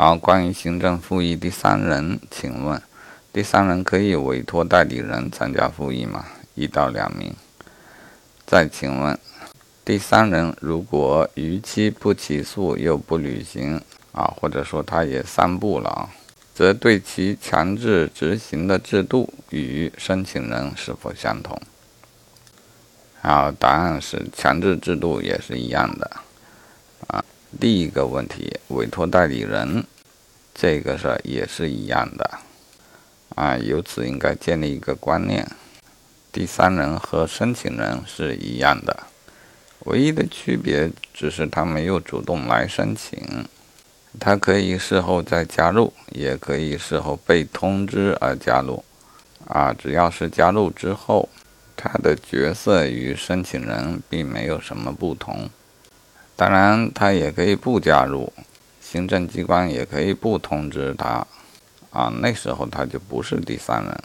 [0.00, 2.80] 好关于行政复议第三人，请问
[3.32, 6.24] 第三人可以委托代理人参加复议吗？
[6.54, 7.34] 一到两名。
[8.46, 9.18] 再请问，
[9.84, 13.82] 第三人如果逾期不起诉又不履行
[14.12, 16.08] 啊，或者说他也三不了啊，
[16.54, 21.60] 则对其强制执行的制度与申请人是否相同？
[23.20, 26.08] 好，答案是强制制度也是一样的
[27.08, 27.24] 啊。
[27.56, 29.82] 第一个问题，委托代理人
[30.54, 32.38] 这个事儿也是一样的
[33.34, 33.56] 啊。
[33.56, 35.48] 由此应该建立一个观念。
[36.30, 39.04] 第三人和申请人是一样的，
[39.86, 43.46] 唯一的区别只是他没有主动来申请，
[44.20, 48.84] 他可以事后再加入，也可以事后被通知而加入。
[49.46, 51.26] 啊，只要是加入之后，
[51.74, 55.48] 他的角色与申请人并没有什么不同。
[56.38, 58.32] 当然，他也可以不加入，
[58.80, 61.26] 行政机关也可以不通知他。
[61.90, 64.04] 啊，那时候他就不是第三人。